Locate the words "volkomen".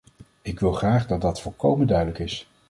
1.41-1.87